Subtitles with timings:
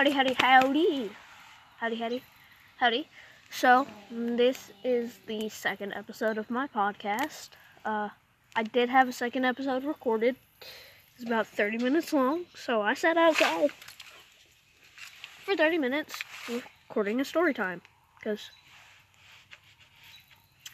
[0.00, 1.10] Howdy, howdy, howdy.
[1.76, 2.22] Howdy, howdy,
[2.78, 3.08] howdy.
[3.50, 7.50] So, this is the second episode of my podcast.
[7.84, 8.08] Uh,
[8.56, 10.36] I did have a second episode recorded.
[11.14, 13.72] It's about 30 minutes long, so I sat outside
[15.44, 16.14] for 30 minutes
[16.48, 17.82] recording a story time.
[18.18, 18.50] Because,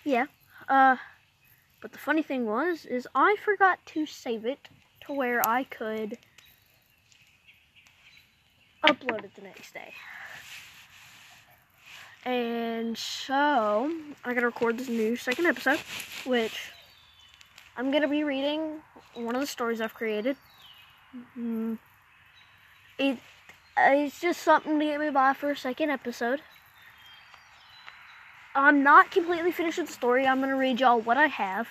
[0.05, 0.27] yeah.
[0.69, 0.99] Uh,
[1.83, 4.69] but the funny thing was, is I forgot to save it
[5.05, 6.17] to where I could
[8.87, 9.93] upload it the next day.
[12.25, 13.93] And so,
[14.25, 15.79] I gotta record this new second episode,
[16.25, 16.73] which
[17.77, 18.81] I'm gonna be reading
[19.15, 20.37] one of the stories I've created.
[21.39, 21.79] Mm,
[22.99, 23.19] it,
[23.77, 26.41] it's just something to get me by for a second episode.
[28.57, 30.27] I'm not completely finished with the story.
[30.27, 31.69] I'm gonna read y'all what I have.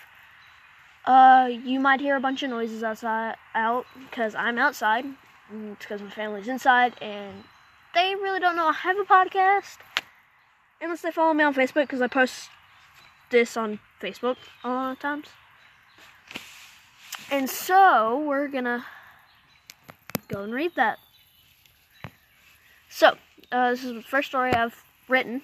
[1.06, 5.06] Uh, you might hear a bunch of noises outside, out, because I'm outside.
[5.52, 7.44] It's because my family's inside, and
[7.94, 9.78] they really don't know I have a podcast.
[10.82, 12.50] Unless they follow me on Facebook, because I post
[13.30, 15.28] this on Facebook a lot of times.
[17.32, 18.86] And so, we're gonna
[20.28, 20.98] go and read that.
[22.90, 23.18] So,
[23.52, 25.42] uh, this is the first story I've written.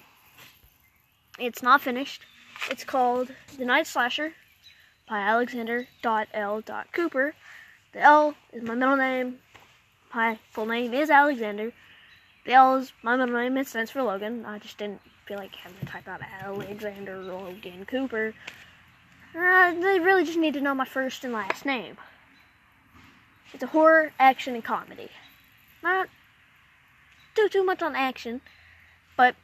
[1.38, 2.22] It's not finished.
[2.70, 4.34] It's called The Night Slasher
[5.08, 6.62] by Alexander L.
[6.92, 7.34] Cooper.
[7.92, 9.38] The L is my middle name.
[10.14, 11.72] My full name is Alexander.
[12.44, 13.56] The L is my middle name.
[13.56, 14.44] It stands for Logan.
[14.44, 18.34] I just didn't feel like having to type out Alexander Logan Cooper.
[19.34, 21.96] Uh, they really just need to know my first and last name.
[23.54, 25.08] It's a horror, action, and comedy.
[25.82, 26.08] Not
[27.34, 28.42] too too much on action,
[29.16, 29.34] but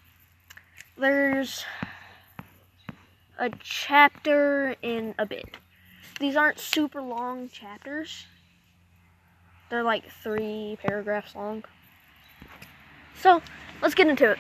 [0.99, 1.65] there's
[3.39, 5.57] a chapter in a bit.
[6.21, 8.27] These aren't super long chapters.
[9.71, 11.65] They're like three paragraphs long.
[13.21, 13.43] So,
[13.83, 14.39] let's get into it.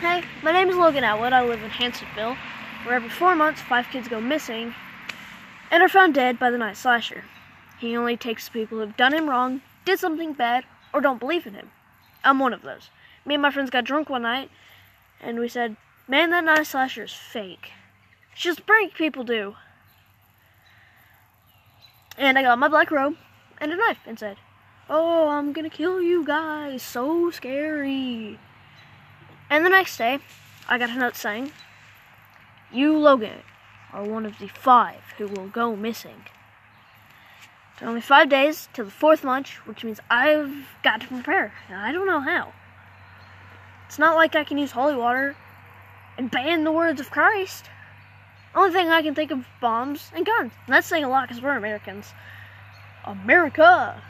[0.00, 1.32] Hey, my name is Logan Atwood.
[1.32, 2.36] I live in Hansonville,
[2.84, 4.74] where every four months five kids go missing
[5.70, 7.24] and are found dead by the night slasher.
[7.80, 11.54] He only takes people who've done him wrong, did something bad, or don't believe in
[11.54, 11.70] him.
[12.22, 12.90] I'm one of those.
[13.24, 14.50] Me and my friends got drunk one night,
[15.20, 15.76] and we said,
[16.06, 17.72] Man, that night slasher is fake.
[18.32, 19.56] It's just prank people do.
[22.16, 23.16] And I got my black robe
[23.60, 24.38] and a knife and said,
[24.88, 26.82] Oh, I'm gonna kill you guys.
[26.82, 28.38] So scary.
[29.48, 30.18] And the next day,
[30.68, 31.52] I got a note saying,
[32.72, 33.42] You, Logan,
[33.92, 36.24] are one of the five who will go missing.
[37.72, 41.52] It's only five days till the fourth lunch, which means I've got to prepare.
[41.68, 42.52] And I don't know how.
[43.86, 45.36] It's not like I can use holy water
[46.16, 47.66] and ban the words of Christ.
[48.54, 50.52] Only thing I can think of bombs and guns.
[50.66, 52.12] And that's saying a lot because we're Americans.
[53.04, 54.02] America!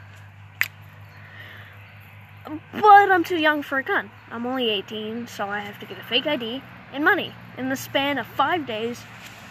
[2.73, 4.09] But I'm too young for a gun.
[4.29, 7.75] I'm only 18, so I have to get a fake ID and money in the
[7.75, 9.01] span of five days.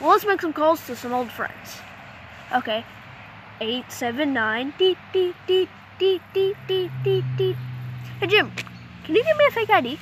[0.01, 1.79] Well, let's make some calls to some old friends.
[2.53, 2.85] Okay.
[3.61, 5.69] 879 deet deet deet
[5.99, 7.57] deet deet deet deet deet.
[8.19, 8.51] Hey Jim,
[9.05, 9.99] can you give me a fake ID?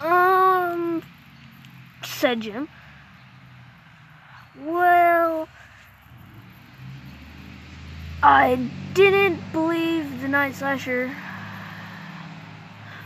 [0.00, 1.02] Um,
[2.02, 2.68] said Jim.
[4.62, 5.48] Well,
[8.22, 11.14] I didn't believe the night slasher.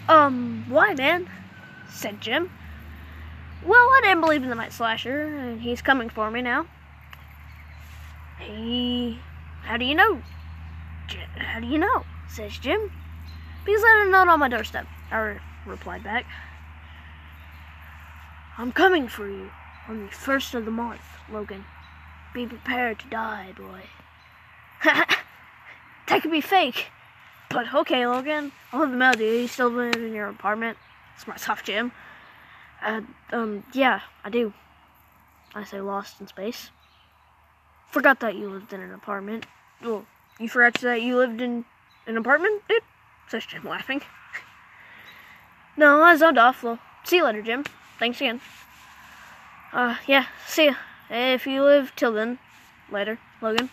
[0.08, 1.30] Um, why, man?
[1.88, 2.50] said Jim.
[3.64, 6.66] Well, I didn't believe in the night slasher, and he's coming for me now.
[8.40, 9.20] He.
[9.62, 10.20] How do you know?
[11.36, 12.04] How do you know?
[12.28, 12.90] says Jim.
[13.64, 14.86] Because I had a note on my doorstep.
[15.10, 16.26] I replied back.
[18.58, 19.50] I'm coming for you
[19.88, 21.64] on the first of the month, Logan.
[22.34, 23.82] Be prepared to die, boy.
[26.06, 26.86] that could be fake.
[27.48, 28.52] But okay, Logan.
[28.72, 29.48] I'll have the to you.
[29.48, 30.76] Still live in your apartment?
[31.14, 31.92] It's my soft Jim.
[32.82, 33.00] Uh,
[33.32, 34.52] um, yeah, I do.
[35.54, 36.70] I say lost in space.
[37.90, 39.46] Forgot that you lived in an apartment.
[39.82, 40.04] Well,
[40.38, 41.64] you forgot that you lived in
[42.06, 42.82] an apartment, dude?
[43.28, 44.02] Says Jim, laughing.
[45.76, 46.62] no, I zoned off.
[46.62, 47.64] Well, see you later, Jim.
[47.98, 48.40] Thanks again.
[49.72, 50.74] Uh, yeah, see ya.
[51.08, 52.38] If you live till then,
[52.90, 53.70] later, Logan.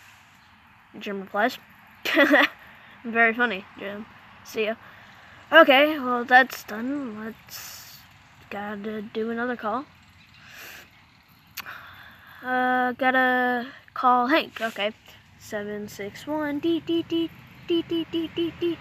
[1.00, 1.58] Jim replies.
[3.04, 4.06] Very funny, Jim.
[4.44, 4.76] See ya.
[5.52, 7.20] Okay, well, that's done.
[7.20, 8.00] Let's.
[8.50, 9.86] Gotta do another call.
[12.44, 14.60] Uh, gotta call Hank.
[14.60, 14.94] Okay.
[15.40, 17.30] 761 D D D
[17.68, 18.78] D D D D D.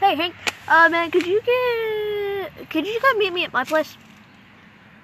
[0.00, 0.34] Hey, Hank.
[0.66, 2.68] Uh, man, could you get.
[2.70, 3.96] Could you come meet me at my place?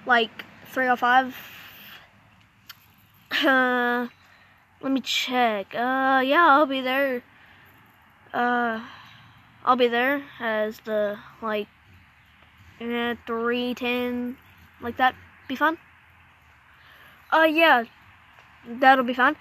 [0.05, 1.37] Like, 305?
[3.45, 4.09] Uh,
[4.87, 5.75] let me check.
[5.75, 7.25] Uh, yeah, I'll be there.
[8.33, 8.81] Uh,
[9.65, 11.67] I'll be there as the like
[12.81, 14.37] eh, three ten
[14.81, 15.17] like that.
[15.49, 15.77] Be fun.
[17.33, 17.83] Uh yeah,
[18.79, 19.35] that'll be fun.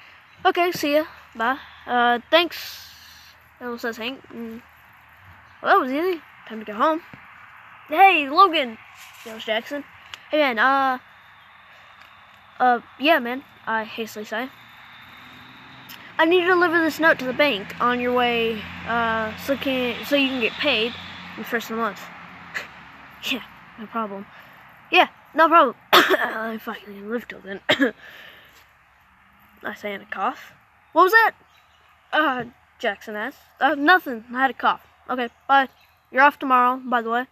[0.44, 1.06] Okay, see ya.
[1.36, 1.60] Bye.
[1.86, 2.82] Uh, thanks.
[3.60, 4.26] That says Hank.
[4.34, 4.64] Mm.
[5.62, 6.22] Well, that was easy.
[6.50, 7.02] Time to go home.
[7.88, 8.80] Hey, Logan.
[9.28, 9.84] Yells Jackson.
[10.32, 10.58] Hey man.
[10.58, 10.98] Uh.
[12.60, 12.80] Uh.
[13.00, 13.44] Yeah, man.
[13.68, 14.50] I hastily say.
[16.18, 20.06] I need to deliver this note to the bank on your way, uh, so can
[20.06, 20.94] so you can get paid
[21.36, 22.00] in the first of the month.
[23.32, 23.44] yeah,
[23.78, 24.26] no problem.
[24.92, 25.76] Yeah, no problem.
[25.94, 27.60] I can live till then.
[29.64, 30.54] I say in a cough.
[30.94, 31.32] What was that?
[32.14, 32.46] Uh,
[32.80, 33.40] Jackson asked.
[33.60, 34.24] Uh, nothing.
[34.32, 34.88] I had a cough.
[35.10, 35.68] Okay, bye.
[36.12, 37.26] You're off tomorrow, by the way.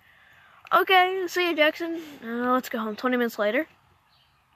[0.74, 2.02] Okay, see you, Jackson.
[2.24, 2.96] Uh, let's go home.
[2.96, 3.68] 20 minutes later.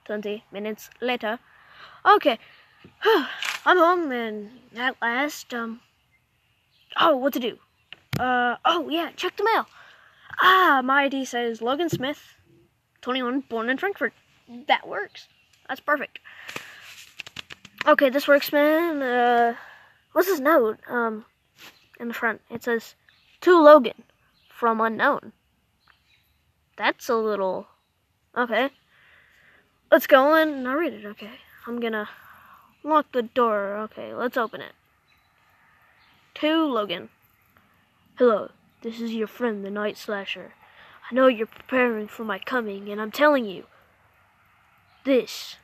[0.04, 1.38] 20 minutes later.
[2.04, 2.38] Okay.
[3.68, 5.80] I'm home, and at last, um...
[6.98, 7.58] Oh, what to do?
[8.18, 9.66] Uh, oh, yeah, check the mail.
[10.40, 12.18] Ah, my ID says Logan Smith,
[13.02, 14.14] 21, born in Frankfurt.
[14.68, 15.28] That works.
[15.68, 16.18] That's perfect.
[17.86, 19.02] Okay, this works, man.
[19.02, 19.54] Uh,
[20.12, 20.78] what's this note?
[20.88, 21.26] Um,
[22.00, 22.94] in the front, it says,
[23.42, 24.02] To Logan,
[24.48, 25.34] from unknown.
[26.78, 27.66] That's a little...
[28.34, 28.70] Okay.
[29.92, 31.32] Let's go in and I'll read it, okay.
[31.66, 32.08] I'm gonna
[32.82, 33.76] lock the door.
[33.76, 34.72] Okay, let's open it.
[36.36, 37.08] To Logan.
[38.16, 38.50] Hello,
[38.82, 40.52] this is your friend, the Night Slasher.
[41.10, 43.64] I know you're preparing for my coming, and I'm telling you,
[45.04, 45.56] this,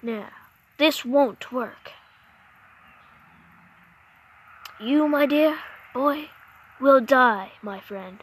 [0.00, 0.28] now,
[0.78, 1.92] this won't work.
[4.80, 5.58] You, my dear
[5.94, 6.28] boy,
[6.80, 8.22] will die, my friend.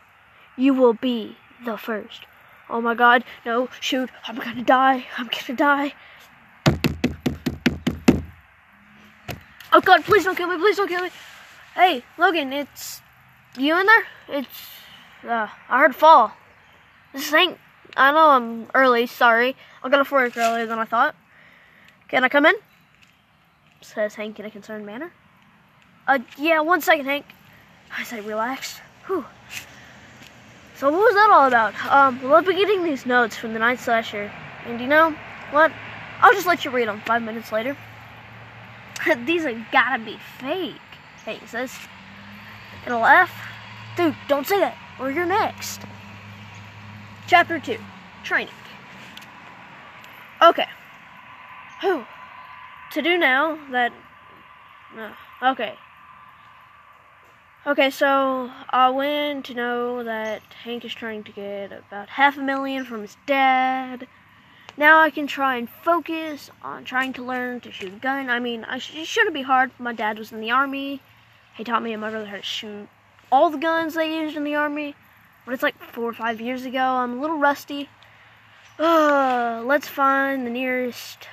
[0.57, 2.25] You will be the first.
[2.69, 5.93] Oh my god, no, shoot, I'm gonna die, I'm gonna die.
[9.79, 11.09] Oh god, please don't kill me, please don't kill me.
[11.73, 12.99] Hey, Logan, it's
[13.57, 14.03] you in there?
[14.27, 14.69] It's,
[15.23, 16.33] uh, I heard fall.
[17.13, 17.57] This ain't,
[17.95, 19.55] I know I'm early, sorry.
[19.81, 21.15] I got off work earlier than I thought.
[22.09, 22.55] Can I come in?
[23.79, 25.13] Says Hank in a concerned manner.
[26.09, 27.25] Uh, yeah, one second, Hank.
[27.97, 28.81] I say relax.
[29.07, 29.23] Whew.
[30.75, 31.73] So what was that all about?
[31.85, 34.29] Um, well, I've been getting these notes from the Night Slasher,
[34.65, 35.15] and you know
[35.51, 35.71] what?
[36.19, 37.77] I'll just let you read them five minutes later.
[39.25, 40.75] These have gotta be fake.
[41.25, 41.73] Hey, says.
[42.85, 43.31] It'll F.
[43.95, 45.81] Dude, don't say that, or you're next.
[47.27, 47.77] Chapter 2
[48.23, 48.53] Training.
[50.41, 50.67] Okay.
[51.81, 52.05] Whew.
[52.91, 53.93] To do now that.
[54.97, 55.13] Uh,
[55.43, 55.75] okay.
[57.67, 62.41] Okay, so I went to know that Hank is trying to get about half a
[62.41, 64.07] million from his dad.
[64.79, 68.29] Now I can try and focus on trying to learn to shoot a gun.
[68.29, 69.71] I mean, I sh- it shouldn't be hard.
[69.77, 71.01] My dad was in the army.
[71.57, 72.87] He taught me and my brother how to shoot
[73.29, 74.95] all the guns they used in the army.
[75.43, 76.79] But it's like four or five years ago.
[76.79, 77.89] I'm a little rusty.
[78.79, 81.27] Uh, let's find the nearest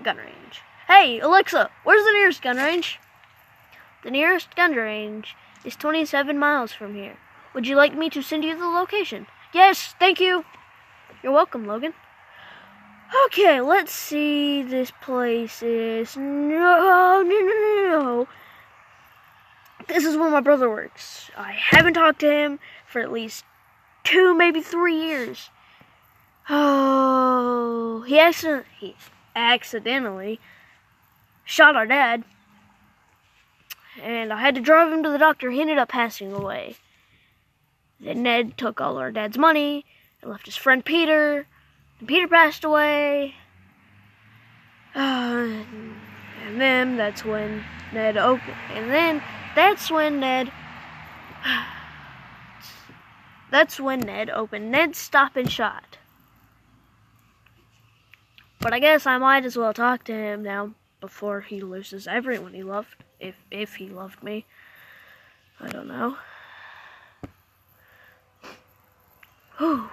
[0.00, 0.60] gun range.
[0.86, 3.00] Hey, Alexa, where's the nearest gun range?
[4.04, 5.34] The nearest gun range
[5.64, 7.16] is 27 miles from here.
[7.54, 9.26] Would you like me to send you the location?
[9.52, 10.44] Yes, thank you.
[11.24, 11.92] You're welcome, Logan.
[13.26, 14.62] Okay, let's see.
[14.62, 18.28] This place is no, no, no, no, no.
[19.88, 21.30] This is where my brother works.
[21.36, 23.44] I haven't talked to him for at least
[24.02, 25.50] two, maybe three years.
[26.48, 28.96] Oh, he accident he
[29.34, 30.40] accidentally
[31.44, 32.24] shot our dad,
[34.02, 35.50] and I had to drive him to the doctor.
[35.50, 36.76] He ended up passing away.
[38.00, 39.84] Then Ned took all our dad's money
[40.20, 41.46] and left his friend Peter
[42.04, 43.34] Peter passed away.
[44.94, 44.98] Uh,
[46.46, 48.56] and then that's when Ned opened.
[48.70, 49.22] And then
[49.54, 50.52] that's when Ned.
[53.48, 55.98] That's when Ned opened Ned's Stop and Shot.
[58.60, 62.54] But I guess I might as well talk to him now before he loses everyone
[62.54, 63.04] he loved.
[63.20, 64.44] If if he loved me.
[65.60, 66.16] I don't know.
[69.58, 69.88] Whew.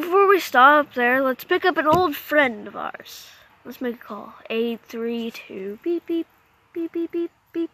[0.00, 3.28] Before we stop there, let's pick up an old friend of ours.
[3.64, 4.34] Let's make a call.
[4.50, 6.26] 832 beep beep
[6.72, 7.70] beep beep beep beep.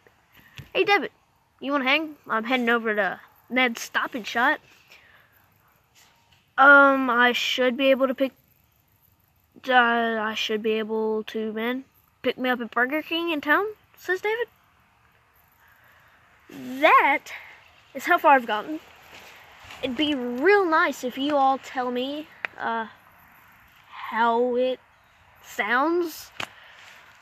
[0.75, 1.13] Hey David,
[1.61, 2.17] you wanna hang?
[2.29, 4.61] I'm heading over to Ned's Stop and Shot.
[6.59, 8.33] Um, I should be able to pick.
[9.67, 11.85] Uh, I should be able to, man,
[12.21, 13.65] pick me up at Burger King in town.
[13.97, 14.49] Says David.
[16.83, 17.29] That
[17.95, 18.79] is how far I've gotten
[19.83, 22.87] it'd be real nice if you all tell me uh,
[23.89, 24.79] how it
[25.45, 26.31] sounds.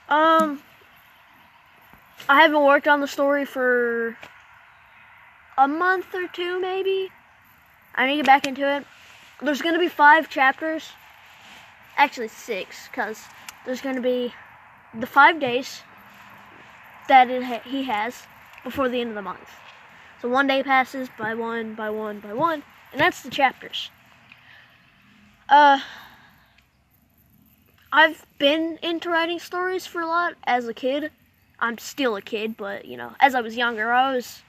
[0.09, 0.63] Um,
[2.29, 4.17] I haven't worked on the story for
[5.57, 7.11] a month or two, maybe.
[7.95, 8.85] I need to get back into it.
[9.43, 10.91] There's going to be five chapters.
[11.97, 13.21] Actually, six, because
[13.65, 14.33] there's going to be
[14.95, 15.83] the five days
[17.09, 18.23] that ha- he has
[18.63, 19.51] before the end of the month.
[20.21, 23.91] So one day passes by one, by one, by one, and that's the chapters.
[25.49, 25.81] Uh,
[27.93, 31.11] I've been into writing stories for a lot as a kid.
[31.61, 34.43] I'm still a kid, but you know, as I was younger, I was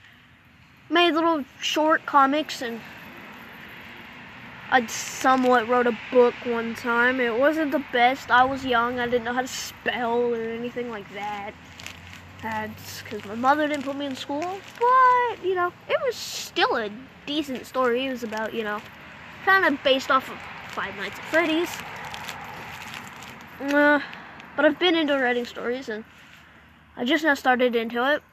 [0.90, 2.82] made little short comics and
[4.72, 7.20] I somewhat wrote a book one time.
[7.20, 8.30] It wasn't the best.
[8.30, 9.00] I was young.
[9.00, 11.54] I didn't know how to spell or anything like that.
[12.42, 14.42] That's because my mother didn't put me in school.
[14.42, 16.90] But, you know, it was still a
[17.26, 18.06] decent story.
[18.06, 18.82] It was about, you know,
[19.46, 20.38] kind of based off of
[20.74, 21.70] Five Nights at Freddy's.
[23.60, 24.00] Uh,
[24.56, 26.06] but I've been into writing stories and
[26.96, 28.24] I just now started into it.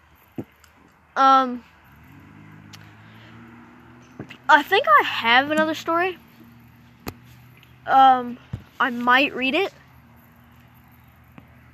[1.16, 1.64] Um,
[4.48, 6.18] I think I have another story.
[7.86, 8.38] Um,
[8.78, 9.72] I might read it.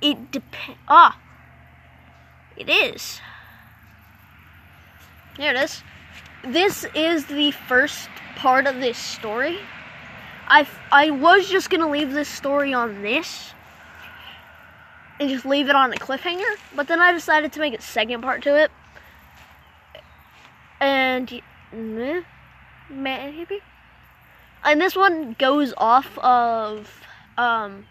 [0.01, 0.79] It depends.
[0.87, 1.19] Ah,
[2.57, 3.19] it is.
[5.37, 5.81] There it is.
[6.45, 9.59] This is the first part of this story.
[10.47, 13.53] I, I was just gonna leave this story on this
[15.19, 18.21] and just leave it on a cliffhanger, but then I decided to make a second
[18.21, 18.71] part to it.
[20.81, 21.41] And
[22.89, 23.61] maybe
[24.63, 26.89] and this one goes off of
[27.37, 27.85] um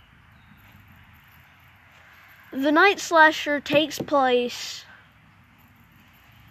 [2.52, 4.84] the night slasher takes place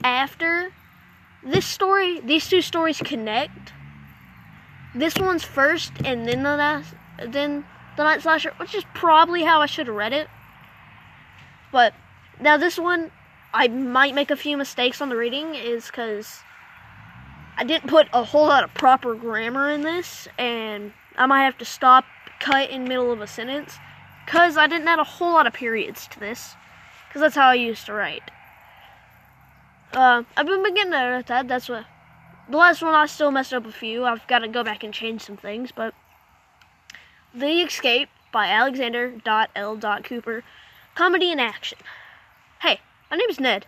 [0.03, 0.71] after
[1.43, 3.73] this story these two stories connect.
[4.95, 6.93] This one's first and then the last,
[7.25, 7.65] then
[7.97, 10.27] the night slasher which is probably how i should have read it.
[11.71, 11.93] But
[12.39, 13.11] now this one
[13.53, 16.41] i might make a few mistakes on the reading is because
[17.57, 21.59] I didn't put a whole lot of proper grammar in this, and I might have
[21.59, 22.05] to stop,
[22.39, 23.77] cut in middle of a sentence,
[24.31, 26.55] because I didn't add a whole lot of periods to this,
[27.07, 28.31] because that's how I used to write.
[29.91, 31.83] Uh, I've been beginning at that, that's what,
[32.49, 34.93] the last one I still messed up a few, I've got to go back and
[34.93, 35.93] change some things, but,
[37.33, 39.13] The Escape by Alexander
[39.53, 39.77] L.
[40.01, 40.45] Cooper,
[40.95, 41.79] comedy and action.
[42.61, 43.65] Hey, my name is Ned,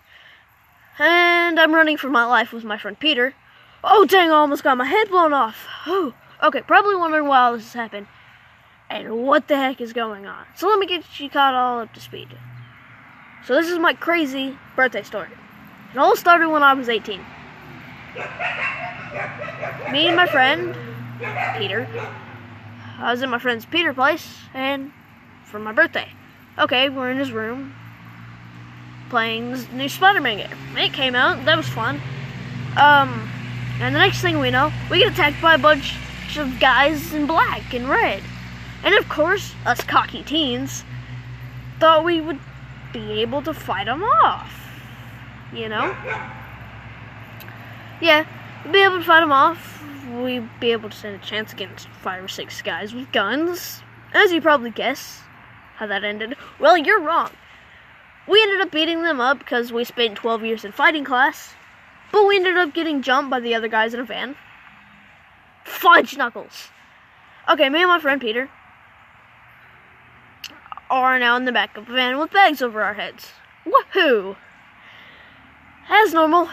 [0.98, 3.36] and I'm running for my life with my friend Peter,
[3.84, 5.68] Oh, dang, I almost got my head blown off.
[5.86, 8.08] Oh, okay, probably wondering why all this has happened
[8.90, 10.46] and what the heck is going on.
[10.56, 12.30] So let me get you caught all up to speed.
[13.46, 15.30] So this is my crazy birthday story.
[15.94, 17.20] It all started when I was 18.
[19.92, 20.76] Me and my friend,
[21.58, 21.88] Peter,
[23.00, 24.92] I was in my friend's Peter place, and
[25.46, 26.08] for my birthday.
[26.58, 27.76] Okay, we're in his room,
[29.10, 30.78] playing this new Spider-Man game.
[30.78, 32.02] It came out, that was fun.
[32.78, 33.30] Um,
[33.80, 35.96] and the next thing we know, we get attacked by a bunch
[36.38, 38.24] of guys in black and red.
[38.84, 40.84] And of course, us cocky teens
[41.80, 42.40] thought we would
[42.92, 44.54] be able to fight them off.
[45.54, 45.96] You know?
[48.02, 48.26] Yeah,
[48.66, 49.84] we'd be able to fight them off.
[50.12, 53.82] We'd be able to stand a chance against five or six guys with guns.
[54.14, 55.22] As you probably guess
[55.76, 56.36] how that ended.
[56.60, 57.32] Well, you're wrong.
[58.28, 61.54] We ended up beating them up because we spent 12 years in fighting class
[62.14, 64.36] but we ended up getting jumped by the other guys in a van.
[65.66, 66.70] Fudge knuckles.
[67.50, 68.50] Okay, me and my friend Peter
[70.94, 73.32] are now in the back of a van with bags over our heads.
[73.66, 74.36] Woohoo!
[75.90, 76.50] As normal,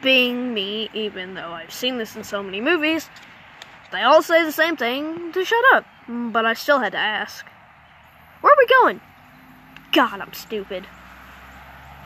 [0.00, 3.10] being me, even though I've seen this in so many movies,
[3.90, 5.84] they all say the same thing to shut up.
[6.08, 7.44] But I still had to ask.
[8.40, 9.00] Where are we going?
[9.92, 10.86] God, I'm stupid.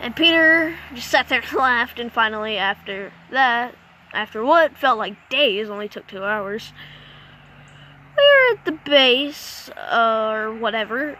[0.01, 3.75] And Peter just sat there and laughed, and finally, after that,
[4.15, 6.73] after what felt like days, only took two hours,
[8.53, 11.19] at the base, uh, or whatever,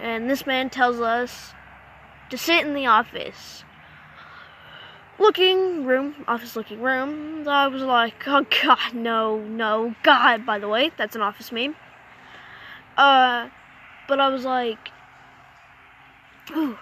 [0.00, 1.52] and this man tells us
[2.30, 3.64] to sit in the office.
[5.18, 7.46] Looking room, office looking room.
[7.48, 11.74] I was like, oh god, no, no, god, by the way, that's an office meme.
[12.96, 13.48] Uh,
[14.06, 14.90] but I was like,
[16.50, 16.78] ooh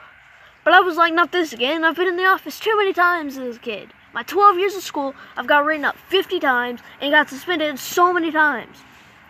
[0.67, 1.85] but I was like, not this again.
[1.85, 3.93] I've been in the office too many times as a kid.
[4.13, 8.13] My 12 years of school, I've got written up 50 times and got suspended so
[8.13, 8.79] many times.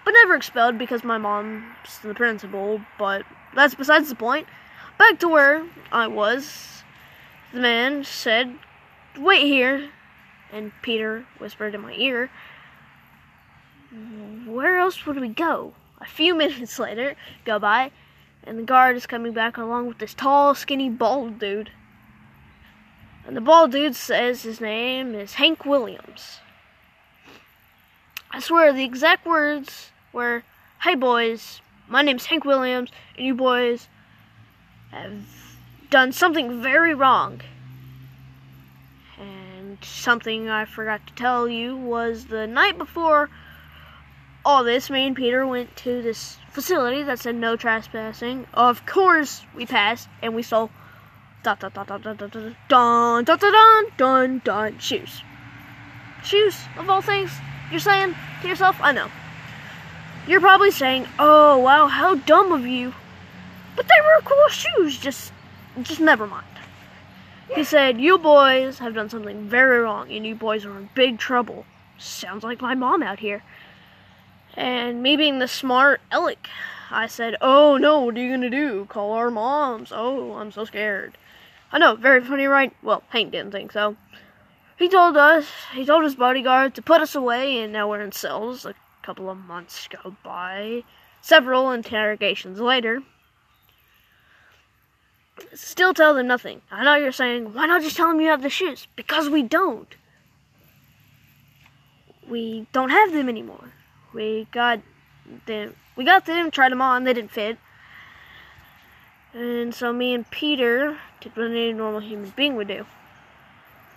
[0.07, 3.25] But never expelled because my mom's the principal, but
[3.57, 4.47] that's besides the point.
[5.01, 6.85] Back to where I was.
[7.53, 8.57] The man said,
[9.19, 9.91] Wait here.
[10.53, 12.31] And Peter whispered in my ear,
[14.47, 15.75] Where else would we go?
[16.01, 17.91] A few minutes later go by,
[18.45, 21.73] and the guard is coming back along with this tall, skinny, bald dude.
[23.27, 26.39] And the bald dude says his name is Hank Williams.
[28.31, 30.42] I swear the exact words were,
[30.80, 33.87] Hey boys, my name's Hank Williams, and you boys
[34.90, 35.12] have
[35.90, 37.42] done something very wrong.
[39.18, 43.28] And something I forgot to tell you was the night before
[44.42, 48.46] all this, me and Peter went to this facility that said no trespassing.
[48.54, 50.70] Of course, we passed and we saw
[51.42, 52.30] dun dun dun dun dun dun
[52.68, 55.23] dun dun dun dun dun dun shoes.
[56.25, 57.30] Shoes of all things.
[57.70, 59.11] You're saying to yourself, I know.
[60.26, 62.95] You're probably saying, "Oh wow, how dumb of you,"
[63.75, 64.99] but they were cool shoes.
[64.99, 65.33] Just,
[65.83, 66.47] just never mind.
[67.54, 71.18] He said, "You boys have done something very wrong, and you boys are in big
[71.18, 71.64] trouble."
[71.99, 73.42] Sounds like my mom out here.
[74.54, 76.49] And me being the smart Alec,
[76.90, 78.87] I said, Oh no, what are you gonna do?
[78.87, 79.92] Call our moms.
[79.92, 81.18] Oh, I'm so scared.
[81.73, 82.75] I know, very funny, right?
[82.83, 83.97] Well, Hank didn't think so.
[84.78, 88.12] He told us, he told his bodyguard to put us away, and now we're in
[88.12, 88.64] cells.
[88.64, 88.75] A
[89.07, 90.83] couple of months go by.
[91.21, 93.03] Several interrogations later.
[95.55, 96.61] Still tell them nothing.
[96.71, 98.89] I know you're saying, why not just tell them you have the shoes?
[98.97, 99.95] Because we don't.
[102.29, 103.73] We don't have them anymore.
[104.13, 104.81] We got
[105.47, 105.77] them.
[105.95, 106.51] We got them.
[106.51, 107.05] Tried them on.
[107.05, 107.59] They didn't fit.
[109.33, 112.87] And so me and Peter did what any normal human being would do.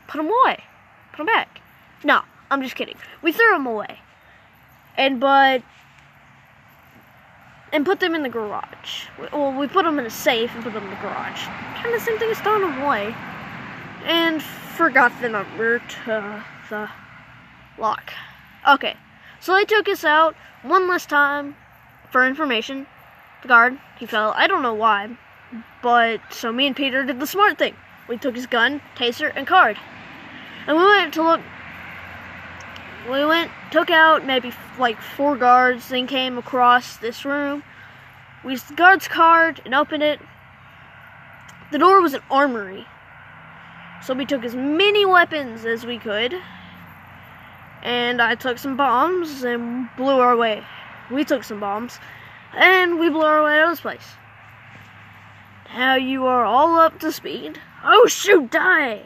[0.08, 0.63] Put them away.
[1.12, 1.62] Put them back.
[2.04, 2.98] No, I'm just kidding.
[3.24, 4.00] We threw them away.
[5.00, 5.63] And but
[7.72, 9.06] and put them in the garage.
[9.32, 11.46] Well, we put them in a safe and put them in the garage.
[11.82, 13.15] Kind of same thing as throwing them away.
[14.03, 16.89] And forgot the number to the
[17.77, 18.12] lock.
[18.68, 18.96] Okay.
[19.39, 21.56] So they took us out one last time
[22.12, 22.86] for information.
[23.41, 24.34] The guard, he fell.
[24.36, 25.18] I don't know why.
[25.82, 27.75] But so me and Peter did the smart thing.
[28.10, 29.77] We took his gun, taser, and card.
[30.68, 31.41] And we went to look.
[33.06, 37.63] We went, took out maybe like four guards, then came across this room.
[38.43, 40.19] We used the guard's card and opened it.
[41.71, 42.86] The door was an armory.
[44.04, 46.36] So we took as many weapons as we could
[47.82, 50.63] and I took some bombs and blew our way.
[51.12, 52.00] We took some bombs
[52.54, 54.08] and we blew our way out of this place.
[55.73, 57.60] Now you are all up to speed.
[57.84, 59.02] Oh shoot, die!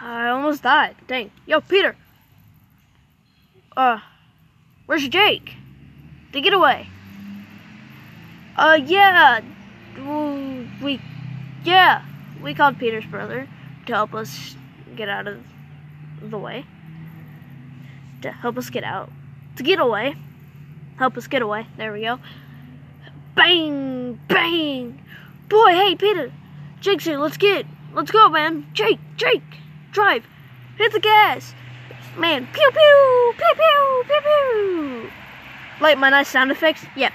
[0.00, 0.96] I almost died.
[1.06, 1.30] Dang.
[1.46, 1.96] Yo, Peter.
[3.78, 4.00] Uh,
[4.84, 5.54] where's Jake?
[6.32, 6.90] To get away.
[8.56, 9.40] Uh, yeah.
[10.82, 11.00] We,
[11.64, 12.04] yeah.
[12.42, 13.48] We called Peter's brother
[13.86, 14.54] to help us
[14.94, 15.38] get out of
[16.20, 16.66] the way
[18.22, 19.10] to help us get out.
[19.56, 20.14] To get away.
[20.96, 21.66] Help us get away.
[21.76, 22.18] There we go.
[23.34, 24.20] Bang!
[24.28, 25.00] Bang!
[25.48, 26.32] Boy, hey, Peter.
[26.80, 27.18] Jake's here.
[27.18, 27.66] Let's get.
[27.94, 28.66] Let's go, man.
[28.72, 29.42] Jake, Jake.
[29.92, 30.24] Drive.
[30.76, 31.54] Hit the gas.
[32.16, 33.34] Man, pew pew!
[33.36, 34.04] Pew pew!
[34.06, 35.10] Pew pew!
[35.80, 36.84] Like my nice sound effects?
[36.96, 37.12] Yep.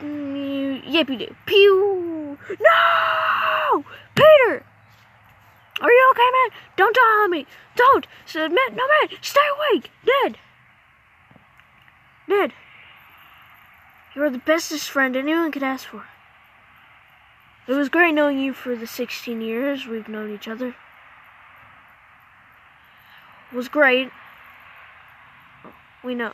[0.00, 1.34] Mm, yep, you do.
[1.46, 2.38] Pew!
[2.60, 3.84] No!
[4.14, 4.64] Peter!
[5.80, 6.58] Are you okay, man?
[6.76, 7.46] Don't die on me.
[7.76, 8.06] Don't.
[8.34, 9.18] Man, no, man.
[9.20, 9.90] Stay awake.
[10.06, 10.38] Ned.
[12.28, 12.52] Ned.
[14.14, 16.04] You are the bestest friend anyone could ask for.
[17.66, 20.76] It was great knowing you for the 16 years we've known each other.
[23.54, 24.10] Was great.
[26.02, 26.32] We know.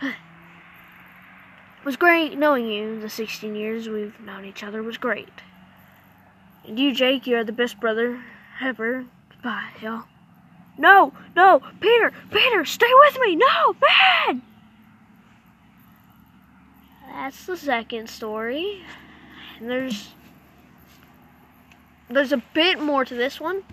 [0.00, 5.28] It was great knowing you the 16 years we've known each other was great.
[6.66, 8.22] And you, Jake, you are the best brother
[8.60, 9.04] ever.
[9.30, 10.04] Goodbye, y'all.
[10.78, 13.36] No, no, Peter, Peter, stay with me.
[13.36, 13.76] No,
[14.26, 14.42] man.
[17.10, 18.82] That's the second story.
[19.58, 20.08] And there's
[22.08, 23.64] there's a bit more to this one.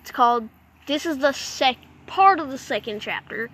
[0.00, 0.48] It's called
[0.90, 1.76] this is the sec
[2.08, 3.48] part of the second chapter.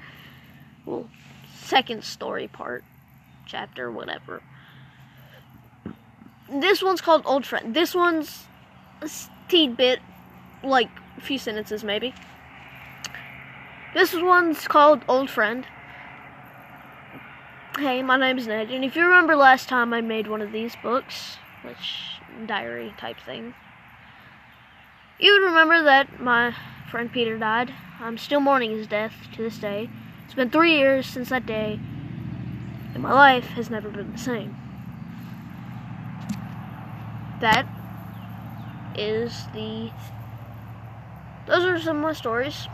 [0.87, 1.07] Well,
[1.55, 2.83] second story part,
[3.45, 4.43] chapter, whatever.
[6.51, 7.75] This one's called Old Friend.
[7.75, 8.47] This one's
[9.03, 9.99] a bit
[10.65, 12.15] like a few sentences maybe.
[13.93, 15.67] This one's called Old Friend.
[17.79, 20.75] Hey, my name's Ned, and if you remember last time I made one of these
[20.83, 23.53] books, which diary type thing,
[25.19, 26.55] you would remember that my
[26.91, 27.73] friend Peter died.
[28.01, 29.89] I'm still mourning his death to this day.
[30.25, 31.81] It's been three years since that day,
[32.95, 34.55] and my life has never been the same.
[37.41, 37.67] That
[38.97, 39.91] is the
[41.47, 42.67] those are some of my stories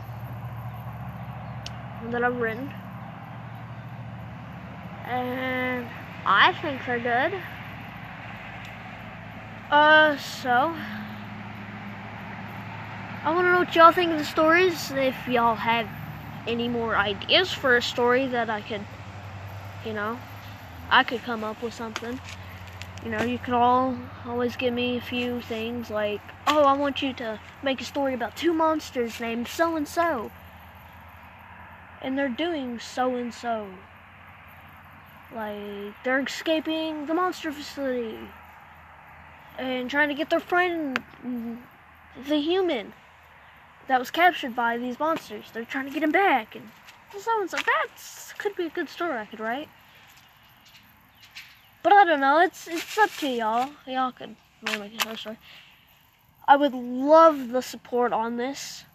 [2.09, 2.73] that I've written.
[5.05, 5.87] And
[6.25, 7.39] I think they're good.
[9.69, 10.75] Uh, so.
[13.25, 14.91] I want to know what y'all think of the stories.
[14.91, 15.87] If y'all have
[16.45, 18.85] any more ideas for a story that I could,
[19.85, 20.19] you know,
[20.89, 22.19] I could come up with something.
[23.05, 27.01] You know, you can all always give me a few things like, oh, I want
[27.01, 30.29] you to make a story about two monsters named so and so.
[32.01, 33.69] And they're doing so and so.
[35.33, 38.19] Like, they're escaping the monster facility
[39.57, 41.01] and trying to get their friend,
[42.27, 42.91] the human,
[43.87, 45.45] that was captured by these monsters.
[45.53, 46.55] They're trying to get him back.
[46.55, 46.69] And
[47.17, 47.57] so and so.
[47.57, 47.87] That
[48.37, 49.69] could be a good story I could write.
[51.83, 52.39] But I don't know.
[52.39, 53.69] It's it's up to y'all.
[53.85, 55.37] Y'all could make another story.
[56.47, 58.85] I would love the support on this.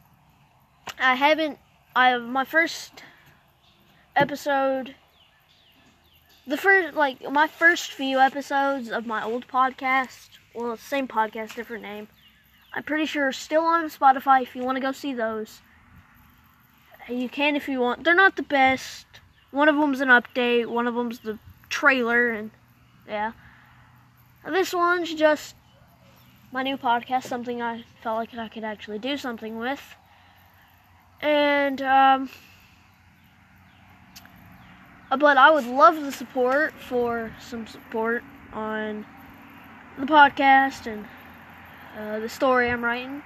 [0.98, 1.58] I haven't.
[1.94, 3.02] I have my first
[4.16, 4.94] episode.
[6.46, 10.30] The first, like my first few episodes of my old podcast.
[10.54, 12.08] Well, same podcast, different name.
[12.74, 15.62] I'm pretty sure still on Spotify if you want to go see those.
[17.08, 18.04] You can if you want.
[18.04, 19.06] They're not the best.
[19.50, 20.66] One of them's an update.
[20.66, 21.38] One of them's the
[21.70, 22.50] trailer, and
[23.08, 23.32] yeah.
[24.46, 25.54] This one's just
[26.52, 29.96] my new podcast, something I felt like I could actually do something with.
[31.20, 32.30] And, um,
[35.10, 39.04] but I would love the support for some support on
[39.98, 41.06] the podcast and
[41.98, 43.22] uh, the story I'm writing.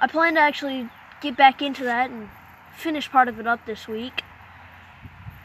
[0.00, 0.88] I plan to actually
[1.22, 2.28] get back into that and
[2.76, 4.22] finish part of it up this week.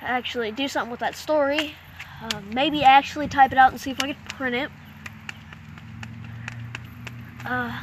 [0.01, 1.75] Actually, do something with that story.
[2.21, 4.69] Uh, maybe actually type it out and see if I can print it.
[7.45, 7.79] Uh,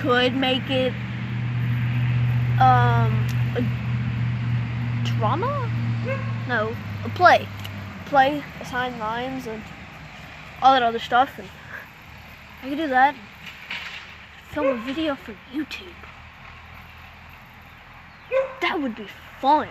[0.00, 0.92] could make it
[2.60, 3.62] um, a
[5.04, 5.70] drama?
[6.48, 7.46] No, a play.
[8.06, 9.62] Play, assign lines, and
[10.62, 11.38] all that other stuff.
[11.38, 11.46] And
[12.62, 13.14] I could do that.
[14.50, 15.94] Film a video for YouTube.
[18.60, 19.06] That would be
[19.40, 19.68] fun.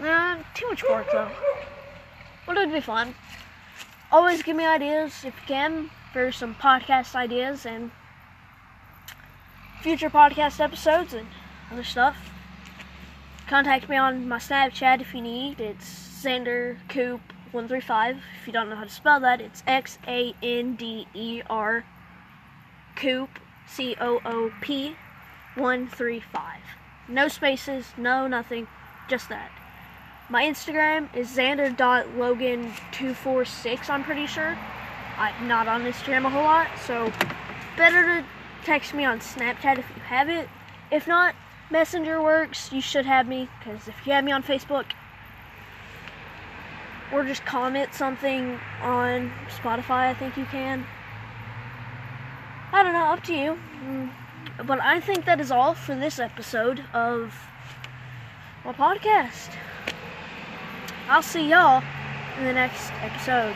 [0.00, 1.30] Nah, too much work though.
[2.46, 3.14] But it would be fun.
[4.10, 7.90] Always give me ideas if you can for some podcast ideas and
[9.82, 11.26] future podcast episodes and
[11.70, 12.16] other stuff.
[13.46, 15.60] Contact me on my Snapchat if you need.
[15.60, 15.86] It's
[16.22, 17.20] Xander Coop
[17.52, 18.18] 135.
[18.40, 21.84] If you don't know how to spell that, it's X A N D E R
[22.96, 24.96] Coop C O O P
[25.56, 26.60] 135.
[27.08, 28.66] No spaces, no nothing,
[29.08, 29.52] just that.
[30.28, 34.58] My Instagram is xander.logan246, I'm pretty sure.
[35.16, 37.12] I'm not on Instagram a whole lot, so
[37.76, 38.24] better to
[38.64, 40.48] text me on Snapchat if you have it.
[40.90, 41.36] If not,
[41.70, 42.72] Messenger works.
[42.72, 44.86] You should have me, because if you have me on Facebook,
[47.12, 50.84] or just comment something on Spotify, I think you can.
[52.72, 53.58] I don't know, up to you.
[53.84, 54.10] Mm,
[54.66, 57.34] but I think that is all for this episode of
[58.64, 59.50] my podcast.
[61.08, 61.82] I'll see y'all
[62.38, 63.54] in the next episode.